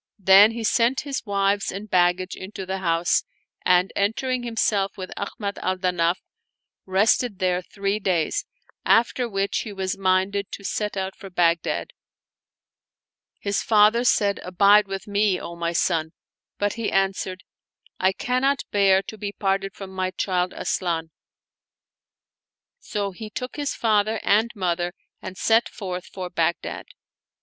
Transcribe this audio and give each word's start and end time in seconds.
Then 0.17 0.49
he 0.53 0.63
sent 0.63 1.01
his 1.01 1.23
wives 1.27 1.71
and 1.71 1.87
baggage 1.87 2.35
into 2.35 2.65
the 2.65 2.79
house, 2.79 3.23
and 3.63 3.93
entering 3.95 4.41
himself 4.41 4.97
with 4.97 5.11
Ahmad 5.15 5.59
al 5.59 5.77
Danaf, 5.77 6.17
rested 6.87 7.37
there 7.37 7.61
three 7.61 7.99
days, 7.99 8.43
after 8.83 9.29
which 9.29 9.59
he 9.59 9.71
was 9.71 9.99
minded 9.99 10.51
to 10.53 10.63
set 10.63 10.97
out 10.97 11.15
for 11.15 11.29
Bagh 11.29 11.61
dad. 11.61 11.91
His 13.41 13.61
father 13.61 14.03
said," 14.03 14.39
Abide 14.43 14.87
with 14.87 15.05
me, 15.07 15.39
O 15.39 15.55
my 15.55 15.71
son!" 15.71 16.13
but 16.57 16.73
he 16.73 16.91
answered," 16.91 17.43
I 17.99 18.11
cannot 18.11 18.63
bear 18.71 19.03
to 19.03 19.19
be 19.19 19.31
parted 19.31 19.75
from 19.75 19.91
my 19.91 20.09
child 20.09 20.51
Asian." 20.55 21.11
So 22.79 23.11
he 23.11 23.29
took 23.29 23.55
his 23.55 23.75
father 23.75 24.19
and 24.23 24.49
mother 24.55 24.93
and 25.21 25.37
set 25.37 25.69
forth 25.69 26.07
for 26.07 26.31
Baghdad. 26.31 26.87